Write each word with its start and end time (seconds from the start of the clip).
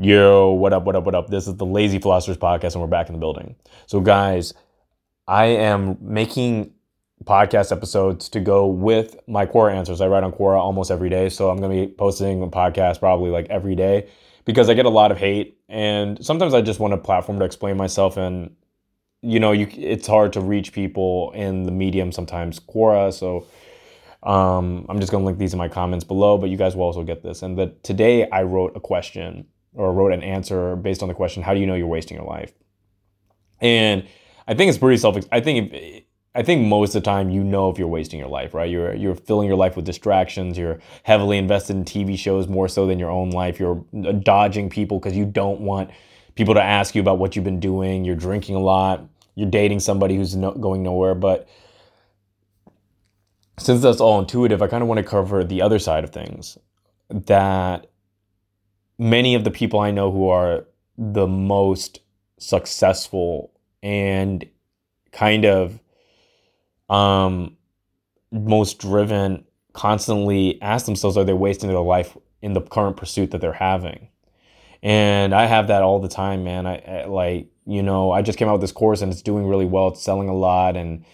Yo, 0.00 0.52
what 0.52 0.72
up, 0.72 0.84
what 0.84 0.94
up, 0.94 1.02
what 1.02 1.16
up? 1.16 1.28
This 1.28 1.48
is 1.48 1.56
the 1.56 1.66
Lazy 1.66 1.98
Philosophers 1.98 2.36
Podcast, 2.36 2.74
and 2.74 2.80
we're 2.80 2.86
back 2.86 3.08
in 3.08 3.14
the 3.14 3.18
building. 3.18 3.56
So, 3.86 3.98
guys, 3.98 4.54
I 5.26 5.46
am 5.46 5.98
making 6.00 6.72
podcast 7.24 7.72
episodes 7.72 8.28
to 8.28 8.38
go 8.38 8.68
with 8.68 9.16
my 9.26 9.44
Quora 9.44 9.74
answers. 9.74 10.00
I 10.00 10.06
write 10.06 10.22
on 10.22 10.30
Quora 10.30 10.60
almost 10.60 10.92
every 10.92 11.08
day, 11.08 11.28
so 11.28 11.50
I'm 11.50 11.56
going 11.56 11.76
to 11.76 11.86
be 11.88 11.92
posting 11.92 12.44
a 12.44 12.46
podcast 12.46 13.00
probably 13.00 13.30
like 13.30 13.48
every 13.50 13.74
day 13.74 14.08
because 14.44 14.68
I 14.68 14.74
get 14.74 14.86
a 14.86 14.88
lot 14.88 15.10
of 15.10 15.18
hate, 15.18 15.58
and 15.68 16.24
sometimes 16.24 16.54
I 16.54 16.62
just 16.62 16.78
want 16.78 16.94
a 16.94 16.98
platform 16.98 17.40
to 17.40 17.44
explain 17.44 17.76
myself. 17.76 18.16
And 18.16 18.54
you 19.22 19.40
know, 19.40 19.50
you 19.50 19.66
it's 19.72 20.06
hard 20.06 20.32
to 20.34 20.40
reach 20.40 20.72
people 20.72 21.32
in 21.32 21.64
the 21.64 21.72
medium 21.72 22.12
sometimes 22.12 22.60
Quora, 22.60 23.12
so 23.12 23.48
um, 24.22 24.86
I'm 24.88 25.00
just 25.00 25.10
to 25.10 25.18
link 25.18 25.38
these 25.38 25.54
in 25.54 25.58
my 25.58 25.68
comments 25.68 26.04
below, 26.04 26.38
but 26.38 26.50
you 26.50 26.56
guys 26.56 26.76
will 26.76 26.84
also 26.84 27.02
get 27.02 27.24
this. 27.24 27.42
And 27.42 27.58
that 27.58 27.82
today 27.82 28.30
I 28.30 28.44
wrote 28.44 28.76
a 28.76 28.80
question 28.80 29.44
or 29.74 29.92
wrote 29.92 30.12
an 30.12 30.22
answer 30.22 30.76
based 30.76 31.02
on 31.02 31.08
the 31.08 31.14
question, 31.14 31.42
how 31.42 31.54
do 31.54 31.60
you 31.60 31.66
know 31.66 31.74
you're 31.74 31.86
wasting 31.86 32.16
your 32.16 32.26
life? 32.26 32.52
And 33.60 34.06
I 34.46 34.54
think 34.54 34.68
it's 34.68 34.78
pretty 34.78 34.96
self, 34.96 35.16
I 35.30 35.40
think, 35.40 35.74
I 36.34 36.42
think 36.42 36.66
most 36.66 36.94
of 36.94 37.02
the 37.02 37.04
time 37.04 37.30
you 37.30 37.42
know 37.42 37.70
if 37.70 37.78
you're 37.78 37.88
wasting 37.88 38.18
your 38.18 38.28
life, 38.28 38.54
right? 38.54 38.70
You're, 38.70 38.94
you're 38.94 39.14
filling 39.14 39.48
your 39.48 39.56
life 39.56 39.76
with 39.76 39.84
distractions. 39.84 40.56
You're 40.56 40.78
heavily 41.02 41.38
invested 41.38 41.76
in 41.76 41.84
TV 41.84 42.18
shows 42.18 42.46
more 42.46 42.68
so 42.68 42.86
than 42.86 42.98
your 42.98 43.10
own 43.10 43.30
life. 43.30 43.58
You're 43.58 43.84
uh, 44.06 44.12
dodging 44.12 44.70
people 44.70 45.00
because 45.00 45.16
you 45.16 45.24
don't 45.24 45.60
want 45.60 45.90
people 46.34 46.54
to 46.54 46.62
ask 46.62 46.94
you 46.94 47.00
about 47.00 47.18
what 47.18 47.34
you've 47.34 47.44
been 47.44 47.60
doing. 47.60 48.04
You're 48.04 48.14
drinking 48.14 48.54
a 48.54 48.60
lot. 48.60 49.04
You're 49.34 49.50
dating 49.50 49.80
somebody 49.80 50.16
who's 50.16 50.36
no, 50.36 50.52
going 50.52 50.82
nowhere. 50.82 51.14
But 51.14 51.48
since 53.58 53.82
that's 53.82 54.00
all 54.00 54.20
intuitive, 54.20 54.62
I 54.62 54.68
kind 54.68 54.82
of 54.82 54.88
want 54.88 54.98
to 54.98 55.04
cover 55.04 55.42
the 55.42 55.62
other 55.62 55.78
side 55.78 56.04
of 56.04 56.10
things 56.10 56.56
that 57.10 57.90
many 58.98 59.34
of 59.34 59.44
the 59.44 59.50
people 59.50 59.80
I 59.80 59.90
know 59.90 60.10
who 60.10 60.28
are 60.28 60.64
the 60.96 61.26
most 61.26 62.00
successful 62.38 63.52
and 63.82 64.44
kind 65.12 65.44
of 65.44 65.80
um, 66.88 67.56
most 68.32 68.78
driven 68.78 69.44
constantly 69.72 70.60
ask 70.60 70.86
themselves 70.86 71.16
are 71.16 71.24
they 71.24 71.32
wasting 71.32 71.68
their 71.68 71.78
life 71.78 72.16
in 72.42 72.52
the 72.52 72.60
current 72.60 72.96
pursuit 72.96 73.30
that 73.30 73.40
they're 73.40 73.52
having? 73.52 74.08
And 74.80 75.34
i 75.34 75.46
have 75.46 75.68
that 75.68 75.82
all 75.82 75.98
the 75.98 76.08
time 76.08 76.44
man. 76.44 76.66
I, 76.66 76.78
I 76.78 77.04
like 77.06 77.48
you 77.66 77.82
know 77.82 78.12
i 78.12 78.22
just 78.22 78.38
came 78.38 78.48
out 78.48 78.52
with 78.52 78.60
this 78.60 78.72
course 78.72 79.02
and 79.02 79.12
it's 79.12 79.22
doing 79.22 79.46
really 79.46 79.66
well. 79.66 79.88
It's 79.88 80.02
selling 80.02 80.28
a 80.28 80.34
lot. 80.34 80.76
And 80.76 81.04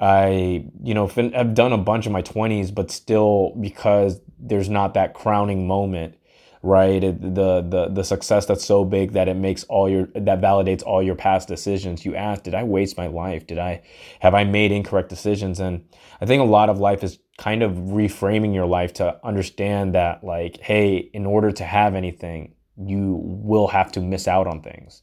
I, 0.00 0.66
you 0.82 0.92
know, 0.92 1.10
I've 1.16 1.54
done 1.54 1.72
a 1.72 1.78
bunch 1.78 2.06
of 2.06 2.12
my 2.12 2.22
20s, 2.22 2.74
but 2.74 2.90
still 2.90 3.56
because 3.60 4.20
there's 4.38 4.68
not 4.68 4.94
that 4.94 5.14
crowning 5.14 5.66
moment, 5.66 6.16
right? 6.64 7.00
the 7.00 7.60
the 7.60 7.88
the 7.92 8.02
success 8.02 8.46
that's 8.46 8.64
so 8.64 8.84
big 8.84 9.12
that 9.12 9.28
it 9.28 9.34
makes 9.34 9.64
all 9.64 9.88
your 9.88 10.06
that 10.14 10.40
validates 10.40 10.82
all 10.82 11.02
your 11.02 11.14
past 11.14 11.46
decisions. 11.46 12.04
You 12.04 12.14
ask, 12.16 12.42
did 12.42 12.54
I 12.54 12.64
waste 12.64 12.96
my 12.96 13.06
life? 13.06 13.46
Did 13.46 13.58
I 13.58 13.82
have 14.20 14.34
I 14.34 14.44
made 14.44 14.72
incorrect 14.72 15.10
decisions? 15.10 15.60
And 15.60 15.84
I 16.22 16.26
think 16.26 16.40
a 16.40 16.46
lot 16.46 16.70
of 16.70 16.78
life 16.78 17.04
is 17.04 17.18
kind 17.36 17.62
of 17.62 17.72
reframing 17.72 18.54
your 18.54 18.66
life 18.66 18.94
to 18.94 19.20
understand 19.22 19.94
that 19.94 20.24
like, 20.24 20.58
hey, 20.60 20.96
in 21.12 21.26
order 21.26 21.52
to 21.52 21.64
have 21.64 21.94
anything, 21.94 22.54
you 22.76 23.20
will 23.22 23.68
have 23.68 23.92
to 23.92 24.00
miss 24.00 24.26
out 24.26 24.46
on 24.46 24.62
things. 24.62 25.02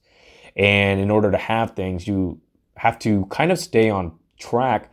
And 0.55 0.99
in 0.99 1.11
order 1.11 1.29
to 1.29 1.37
have 1.37 1.71
things, 1.71 2.07
you 2.07 2.41
have 2.75 2.97
to 2.99 3.25
kind 3.27 3.51
of 3.51 3.59
stay 3.59 3.89
on 3.91 4.17
track 4.39 4.91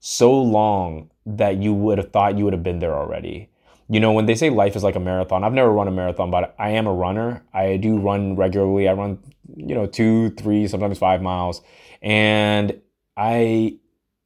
so 0.00 0.32
long 0.32 1.10
that 1.26 1.56
you 1.58 1.74
would 1.74 1.98
have 1.98 2.10
thought 2.10 2.38
you 2.38 2.44
would 2.44 2.54
have 2.54 2.62
been 2.62 2.78
there 2.78 2.94
already. 2.94 3.50
You 3.88 4.00
know, 4.00 4.12
when 4.12 4.26
they 4.26 4.34
say 4.34 4.50
life 4.50 4.74
is 4.74 4.82
like 4.82 4.96
a 4.96 5.00
marathon, 5.00 5.44
I've 5.44 5.52
never 5.52 5.70
run 5.70 5.86
a 5.86 5.92
marathon, 5.92 6.30
but 6.30 6.54
I 6.58 6.70
am 6.70 6.86
a 6.86 6.92
runner. 6.92 7.44
I 7.54 7.76
do 7.76 7.98
run 7.98 8.34
regularly. 8.34 8.88
I 8.88 8.94
run, 8.94 9.18
you 9.54 9.74
know, 9.74 9.86
two, 9.86 10.30
three, 10.30 10.66
sometimes 10.66 10.98
five 10.98 11.22
miles. 11.22 11.62
And 12.02 12.80
I, 13.16 13.78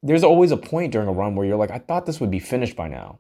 there's 0.03 0.25
always 0.25 0.51
a 0.51 0.57
point 0.57 0.93
during 0.93 1.09
a 1.09 1.13
run 1.13 1.35
where 1.35 1.47
you're 1.47 1.59
like, 1.59 1.71
I 1.71 1.79
thought 1.79 2.07
this 2.07 2.21
would 2.21 2.31
be 2.31 2.39
finished 2.39 2.75
by 2.75 2.89
now. 2.89 3.19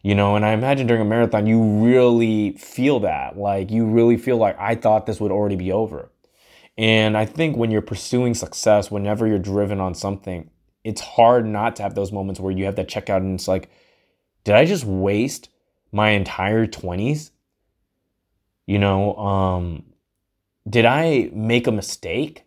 You 0.00 0.14
know, 0.14 0.36
and 0.36 0.44
I 0.44 0.52
imagine 0.52 0.86
during 0.86 1.02
a 1.02 1.04
marathon, 1.04 1.48
you 1.48 1.60
really 1.60 2.52
feel 2.52 3.00
that. 3.00 3.36
Like, 3.36 3.72
you 3.72 3.84
really 3.84 4.16
feel 4.16 4.36
like, 4.36 4.56
I 4.56 4.76
thought 4.76 5.06
this 5.06 5.20
would 5.20 5.32
already 5.32 5.56
be 5.56 5.72
over. 5.72 6.12
And 6.78 7.16
I 7.16 7.26
think 7.26 7.56
when 7.56 7.72
you're 7.72 7.82
pursuing 7.82 8.34
success, 8.34 8.92
whenever 8.92 9.26
you're 9.26 9.40
driven 9.40 9.80
on 9.80 9.96
something, 9.96 10.50
it's 10.84 11.00
hard 11.00 11.46
not 11.46 11.74
to 11.76 11.82
have 11.82 11.96
those 11.96 12.12
moments 12.12 12.38
where 12.38 12.52
you 12.52 12.64
have 12.66 12.76
that 12.76 12.88
checkout 12.88 13.16
and 13.16 13.34
it's 13.34 13.48
like, 13.48 13.68
did 14.44 14.54
I 14.54 14.64
just 14.64 14.84
waste 14.84 15.48
my 15.92 16.10
entire 16.10 16.66
20s? 16.66 17.30
You 18.66 18.78
know, 18.78 19.16
um, 19.16 19.84
did 20.68 20.84
I 20.84 21.30
make 21.32 21.66
a 21.66 21.72
mistake? 21.72 22.44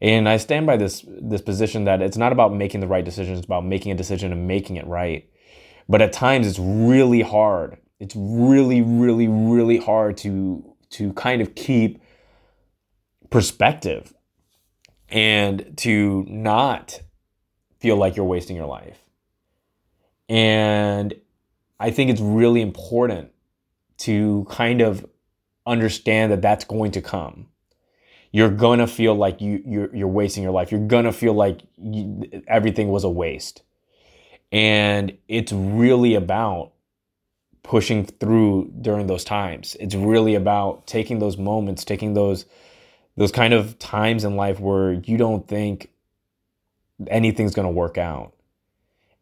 And 0.00 0.28
I 0.28 0.36
stand 0.36 0.66
by 0.66 0.76
this 0.76 1.04
this 1.06 1.40
position 1.40 1.84
that 1.84 2.02
it's 2.02 2.16
not 2.16 2.32
about 2.32 2.52
making 2.52 2.80
the 2.80 2.88
right 2.88 3.04
decision, 3.04 3.36
it's 3.36 3.46
about 3.46 3.64
making 3.64 3.92
a 3.92 3.94
decision 3.94 4.32
and 4.32 4.48
making 4.48 4.76
it 4.76 4.86
right. 4.86 5.28
But 5.88 6.02
at 6.02 6.12
times 6.12 6.46
it's 6.46 6.58
really 6.58 7.22
hard. 7.22 7.78
It's 8.00 8.16
really, 8.16 8.82
really, 8.82 9.28
really 9.28 9.78
hard 9.78 10.16
to 10.18 10.74
to 10.90 11.12
kind 11.12 11.40
of 11.40 11.54
keep 11.54 12.02
perspective 13.30 14.12
and 15.08 15.76
to 15.76 16.24
not 16.28 17.00
feel 17.78 17.96
like 17.96 18.16
you're 18.16 18.26
wasting 18.26 18.56
your 18.56 18.66
life. 18.66 19.01
And 20.32 21.14
I 21.78 21.90
think 21.90 22.10
it's 22.10 22.22
really 22.22 22.62
important 22.62 23.32
to 23.98 24.46
kind 24.48 24.80
of 24.80 25.04
understand 25.66 26.32
that 26.32 26.40
that's 26.40 26.64
going 26.64 26.92
to 26.92 27.02
come. 27.02 27.48
You're 28.30 28.48
gonna 28.48 28.86
feel 28.86 29.14
like 29.14 29.42
you 29.42 29.62
you're, 29.66 29.94
you're 29.94 30.08
wasting 30.08 30.42
your 30.42 30.52
life. 30.52 30.72
You're 30.72 30.86
gonna 30.86 31.12
feel 31.12 31.34
like 31.34 31.60
you, 31.76 32.42
everything 32.48 32.88
was 32.88 33.04
a 33.04 33.10
waste, 33.10 33.62
and 34.50 35.18
it's 35.28 35.52
really 35.52 36.14
about 36.14 36.72
pushing 37.62 38.06
through 38.06 38.72
during 38.80 39.06
those 39.06 39.22
times. 39.22 39.76
It's 39.80 39.94
really 39.94 40.34
about 40.34 40.86
taking 40.86 41.18
those 41.18 41.36
moments, 41.36 41.84
taking 41.84 42.14
those 42.14 42.46
those 43.18 43.32
kind 43.32 43.52
of 43.52 43.78
times 43.78 44.24
in 44.24 44.36
life 44.36 44.58
where 44.58 44.94
you 44.94 45.18
don't 45.18 45.46
think 45.46 45.90
anything's 47.08 47.54
going 47.54 47.68
to 47.68 47.72
work 47.72 47.98
out. 47.98 48.32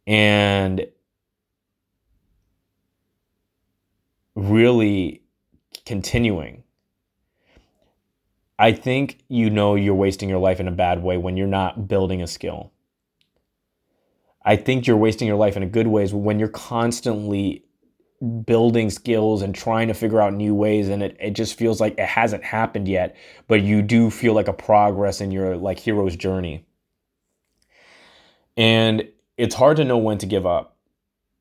And 0.07 0.87
really 4.41 5.23
continuing. 5.85 6.65
I 8.59 8.73
think 8.73 9.19
you 9.29 9.51
know 9.51 9.75
you're 9.75 9.95
wasting 9.95 10.29
your 10.29 10.39
life 10.39 10.61
in 10.61 10.69
a 10.69 10.73
bad 10.73 11.03
way 11.03 11.17
when 11.17 11.37
you're 11.37 11.47
not 11.47 11.89
building 11.89 12.23
a 12.23 12.27
skill. 12.27 12.73
I 14.45 14.57
think 14.57 14.87
you're 14.87 14.97
wasting 14.97 15.29
your 15.29 15.37
life 15.37 15.57
in 15.57 15.63
a 15.63 15.67
good 15.67 15.87
ways 15.87 16.15
when 16.15 16.39
you're 16.39 16.49
constantly 16.49 17.65
building 18.45 18.91
skills 18.91 19.43
and 19.43 19.55
trying 19.55 19.89
to 19.89 19.95
figure 19.95 20.21
out 20.21 20.35
new 20.35 20.55
ways 20.55 20.89
and 20.89 21.03
it, 21.03 21.17
it 21.21 21.31
just 21.31 21.57
feels 21.57 21.81
like 21.81 21.99
it 21.99 22.07
hasn't 22.07 22.45
happened 22.45 22.87
yet, 22.89 23.17
but 23.49 23.63
you 23.63 23.83
do 23.83 24.11
feel 24.11 24.35
like 24.35 24.49
a 24.49 24.53
progress 24.53 25.21
in 25.21 25.31
your 25.31 25.57
like 25.57 25.79
hero's 25.79 26.17
journey. 26.17 26.67
And 28.57 29.09
it's 29.37 29.55
hard 29.55 29.79
to 29.79 29.85
know 29.85 29.99
when 29.99 30.19
to 30.19 30.27
give 30.27 30.47
up. 30.47 30.77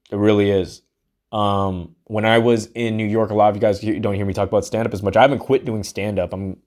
It 0.10 0.18
really 0.18 0.50
is. 0.50 0.82
Um, 1.32 1.96
when 2.06 2.26
I 2.26 2.40
was 2.40 2.68
in 2.68 2.98
New 2.98 3.06
York, 3.06 3.30
a 3.30 3.36
lot 3.36 3.50
of 3.50 3.56
you 3.56 3.62
guys 3.62 3.80
don't 3.80 4.16
hear 4.16 4.26
me 4.26 4.34
talk 4.34 4.48
about 4.48 4.66
stand 4.66 4.88
up 4.88 4.94
as 4.94 5.04
much. 5.04 5.16
I 5.16 5.22
haven't 5.22 5.40
quit 5.40 5.66
doing 5.66 5.84
stand 5.84 6.18
up. 6.18 6.34
I'm 6.34 6.58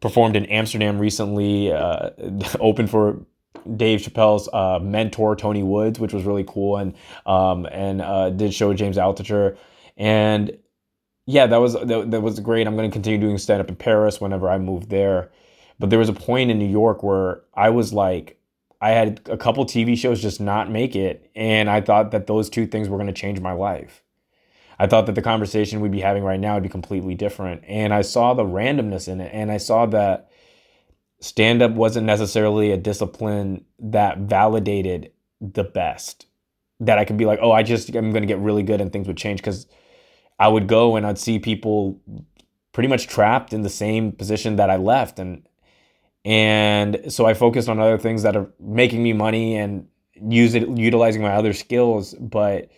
performed 0.00 0.36
in 0.36 0.44
Amsterdam 0.46 0.98
recently, 0.98 1.72
uh, 1.72 2.10
open 2.60 2.86
for 2.86 3.24
Dave 3.76 4.00
Chappelle's 4.00 4.48
uh, 4.52 4.78
mentor 4.80 5.34
Tony 5.34 5.62
Woods, 5.62 5.98
which 5.98 6.12
was 6.12 6.24
really 6.24 6.44
cool, 6.46 6.76
and 6.76 6.94
um, 7.24 7.66
and 7.66 8.00
uh, 8.02 8.30
did 8.30 8.54
show 8.54 8.72
James 8.74 8.96
Altucher, 8.96 9.56
and 9.96 10.56
yeah, 11.26 11.46
that 11.46 11.56
was 11.56 11.74
that, 11.74 12.10
that 12.10 12.20
was 12.20 12.38
great. 12.40 12.66
I'm 12.66 12.76
going 12.76 12.88
to 12.88 12.92
continue 12.92 13.18
doing 13.18 13.38
stand 13.38 13.60
up 13.60 13.68
in 13.68 13.76
Paris 13.76 14.20
whenever 14.20 14.48
I 14.48 14.58
move 14.58 14.88
there, 14.88 15.30
but 15.78 15.90
there 15.90 15.98
was 15.98 16.08
a 16.08 16.14
point 16.14 16.50
in 16.50 16.58
New 16.58 16.68
York 16.68 17.02
where 17.02 17.42
I 17.54 17.70
was 17.70 17.92
like, 17.92 18.38
I 18.80 18.90
had 18.90 19.20
a 19.26 19.36
couple 19.36 19.64
TV 19.64 19.96
shows 19.96 20.20
just 20.20 20.40
not 20.40 20.70
make 20.70 20.94
it. 20.94 21.30
And 21.34 21.70
I 21.70 21.80
thought 21.80 22.10
that 22.10 22.26
those 22.26 22.50
two 22.50 22.66
things 22.66 22.88
were 22.88 22.98
going 22.98 23.06
to 23.06 23.12
change 23.12 23.40
my 23.40 23.52
life. 23.52 24.02
I 24.78 24.86
thought 24.86 25.06
that 25.06 25.14
the 25.14 25.22
conversation 25.22 25.80
we'd 25.80 25.92
be 25.92 26.00
having 26.00 26.22
right 26.22 26.40
now 26.40 26.54
would 26.54 26.62
be 26.62 26.68
completely 26.68 27.14
different. 27.14 27.62
And 27.66 27.94
I 27.94 28.02
saw 28.02 28.34
the 28.34 28.44
randomness 28.44 29.08
in 29.08 29.20
it. 29.20 29.30
And 29.32 29.50
I 29.50 29.56
saw 29.56 29.86
that 29.86 30.30
stand 31.20 31.62
up 31.62 31.72
wasn't 31.72 32.06
necessarily 32.06 32.72
a 32.72 32.76
discipline 32.76 33.64
that 33.78 34.18
validated 34.18 35.12
the 35.40 35.64
best. 35.64 36.26
That 36.80 36.98
I 36.98 37.06
could 37.06 37.16
be 37.16 37.24
like, 37.24 37.38
oh, 37.40 37.52
I 37.52 37.62
just, 37.62 37.88
I'm 37.94 38.10
going 38.10 38.22
to 38.22 38.26
get 38.26 38.38
really 38.38 38.62
good 38.62 38.82
and 38.82 38.92
things 38.92 39.06
would 39.06 39.16
change. 39.16 39.40
Because 39.40 39.66
I 40.38 40.48
would 40.48 40.66
go 40.66 40.96
and 40.96 41.06
I'd 41.06 41.18
see 41.18 41.38
people 41.38 41.98
pretty 42.72 42.88
much 42.88 43.06
trapped 43.06 43.54
in 43.54 43.62
the 43.62 43.70
same 43.70 44.12
position 44.12 44.56
that 44.56 44.68
I 44.68 44.76
left. 44.76 45.18
And 45.18 45.48
and 46.26 47.12
so 47.12 47.24
I 47.24 47.34
focused 47.34 47.68
on 47.68 47.78
other 47.78 47.98
things 47.98 48.24
that 48.24 48.36
are 48.36 48.50
making 48.58 49.00
me 49.00 49.12
money 49.12 49.56
and 49.56 49.86
use 50.20 50.56
it, 50.56 50.68
utilizing 50.68 51.22
my 51.22 51.32
other 51.32 51.52
skills. 51.52 52.14
But 52.14 52.68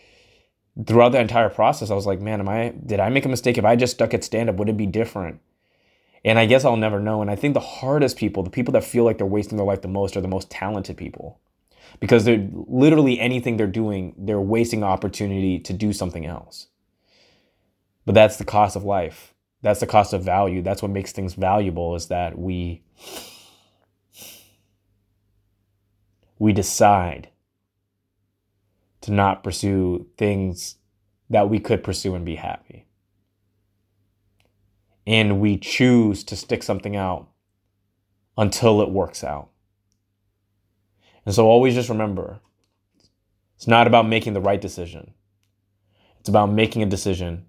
throughout 0.87 1.13
the 1.13 1.21
entire 1.21 1.49
process, 1.49 1.91
I 1.91 1.95
was 1.95 2.05
like, 2.05 2.21
man, 2.21 2.41
am 2.41 2.49
I 2.51 2.75
did 2.85 3.01
I 3.01 3.09
make 3.09 3.25
a 3.25 3.29
mistake? 3.31 3.57
If 3.57 3.65
I 3.65 3.75
just 3.75 3.95
stuck 3.95 4.13
at 4.13 4.23
stand 4.23 4.51
up, 4.51 4.57
would 4.57 4.69
it 4.69 4.77
be 4.77 4.85
different? 4.85 5.41
And 6.27 6.39
I 6.39 6.45
guess 6.45 6.67
I'll 6.67 6.77
never 6.77 7.01
know. 7.01 7.23
And 7.23 7.31
I 7.31 7.37
think 7.37 7.55
the 7.55 7.61
hardest 7.61 8.19
people, 8.19 8.43
the 8.43 8.51
people 8.51 8.73
that 8.73 8.85
feel 8.85 9.05
like 9.05 9.17
they're 9.17 9.27
wasting 9.27 9.57
their 9.57 9.67
life 9.67 9.81
the 9.81 9.89
most, 9.89 10.15
are 10.15 10.21
the 10.21 10.29
most 10.29 10.51
talented 10.51 10.99
people. 10.99 11.41
Because 12.01 12.27
they're 12.27 12.47
literally 12.53 13.19
anything 13.19 13.57
they're 13.57 13.67
doing, 13.67 14.15
they're 14.19 14.39
wasting 14.39 14.85
opportunity 14.85 15.59
to 15.61 15.73
do 15.73 15.95
something 15.95 16.27
else. 16.27 16.67
But 18.05 18.15
that's 18.15 18.37
the 18.37 18.45
cost 18.45 18.77
of 18.77 18.85
life. 18.85 19.33
That's 19.63 19.81
the 19.81 19.87
cost 19.87 20.13
of 20.13 20.23
value. 20.23 20.61
That's 20.61 20.83
what 20.83 20.91
makes 20.91 21.13
things 21.13 21.33
valuable 21.33 21.95
is 21.95 22.09
that 22.09 22.39
we 22.39 22.83
we 26.39 26.53
decide 26.53 27.29
to 29.01 29.13
not 29.13 29.45
pursue 29.45 30.07
things 30.17 30.77
that 31.31 31.49
we 31.49 31.61
could 31.61 31.85
pursue 31.85 32.15
and 32.15 32.25
be 32.25 32.37
happy. 32.37 32.87
And 35.07 35.41
we 35.41 35.57
choose 35.57 36.25
to 36.25 36.37
stick 36.37 36.63
something 36.63 36.97
out 36.97 37.29
until 38.37 38.81
it 38.83 38.91
works 38.91 39.25
out. 39.25 39.49
And 41.25 41.35
so 41.35 41.47
always 41.47 41.75
just 41.75 41.89
remember 41.89 42.41
it's 43.57 43.67
not 43.67 43.87
about 43.87 44.07
making 44.07 44.35
the 44.35 44.41
right 44.41 44.61
decision, 44.61 45.15
it's 46.21 46.29
about 46.29 46.47
making 46.47 46.83
a 46.83 46.87
decision 46.87 47.47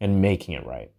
and 0.00 0.20
making 0.20 0.54
it 0.54 0.66
right. 0.66 0.90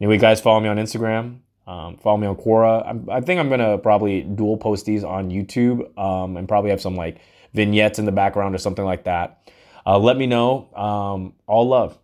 Anyway, 0.00 0.18
guys, 0.18 0.40
follow 0.40 0.60
me 0.60 0.68
on 0.68 0.76
Instagram. 0.76 1.38
Um, 1.66 1.96
follow 1.96 2.18
me 2.18 2.26
on 2.26 2.36
Quora. 2.36 2.86
I'm, 2.86 3.08
i 3.10 3.20
think 3.20 3.40
I'm 3.40 3.48
gonna 3.48 3.78
probably 3.78 4.22
dual 4.22 4.56
post 4.56 4.84
these 4.84 5.04
on 5.04 5.30
YouTube 5.30 5.96
um, 5.98 6.36
and 6.36 6.46
probably 6.46 6.70
have 6.70 6.80
some 6.80 6.96
like 6.96 7.18
vignettes 7.54 7.98
in 7.98 8.04
the 8.04 8.12
background 8.12 8.54
or 8.54 8.58
something 8.58 8.84
like 8.84 9.04
that. 9.04 9.50
Uh, 9.86 9.98
let 9.98 10.16
me 10.16 10.26
know. 10.26 10.68
Um, 10.74 11.34
all 11.46 11.68
love. 11.68 11.98